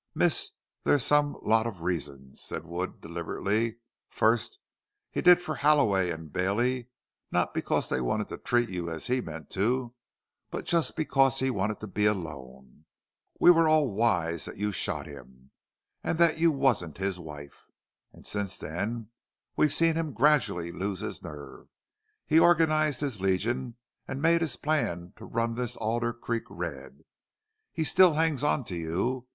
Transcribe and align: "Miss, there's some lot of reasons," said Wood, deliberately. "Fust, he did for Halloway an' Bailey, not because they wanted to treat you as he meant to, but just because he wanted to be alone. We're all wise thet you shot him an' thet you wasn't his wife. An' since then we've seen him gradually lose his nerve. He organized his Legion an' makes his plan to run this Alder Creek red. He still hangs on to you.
"Miss, 0.15 0.49
there's 0.83 1.03
some 1.05 1.37
lot 1.43 1.67
of 1.67 1.83
reasons," 1.83 2.41
said 2.41 2.65
Wood, 2.65 3.01
deliberately. 3.01 3.77
"Fust, 4.09 4.57
he 5.11 5.21
did 5.21 5.39
for 5.39 5.53
Halloway 5.53 6.09
an' 6.09 6.29
Bailey, 6.29 6.89
not 7.31 7.53
because 7.53 7.87
they 7.87 8.01
wanted 8.01 8.27
to 8.29 8.39
treat 8.39 8.67
you 8.67 8.89
as 8.89 9.05
he 9.05 9.21
meant 9.21 9.51
to, 9.51 9.93
but 10.49 10.65
just 10.65 10.95
because 10.95 11.37
he 11.37 11.51
wanted 11.51 11.79
to 11.81 11.87
be 11.87 12.07
alone. 12.07 12.85
We're 13.39 13.69
all 13.69 13.91
wise 13.93 14.45
thet 14.45 14.57
you 14.57 14.71
shot 14.71 15.05
him 15.05 15.51
an' 16.03 16.17
thet 16.17 16.39
you 16.39 16.51
wasn't 16.51 16.97
his 16.97 17.19
wife. 17.19 17.67
An' 18.11 18.23
since 18.23 18.57
then 18.57 19.09
we've 19.55 19.71
seen 19.71 19.95
him 19.97 20.13
gradually 20.13 20.71
lose 20.71 21.01
his 21.01 21.21
nerve. 21.21 21.67
He 22.25 22.39
organized 22.39 23.01
his 23.01 23.21
Legion 23.21 23.75
an' 24.07 24.19
makes 24.19 24.41
his 24.41 24.57
plan 24.57 25.13
to 25.17 25.25
run 25.25 25.53
this 25.53 25.77
Alder 25.77 26.11
Creek 26.11 26.45
red. 26.49 27.03
He 27.71 27.83
still 27.83 28.13
hangs 28.15 28.43
on 28.43 28.63
to 28.63 28.75
you. 28.75 29.27